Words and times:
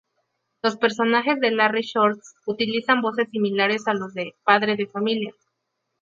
Los 0.63 0.77
personajes 0.77 1.39
de 1.41 1.51
"Larry 1.51 1.83
Shorts" 1.83 2.33
utilizan 2.47 3.01
voces 3.03 3.29
similares 3.29 3.87
a 3.87 3.93
los 3.93 4.11
de 4.15 4.33
"Padre 4.43 4.75
de 4.75 4.87
familia". 4.87 5.35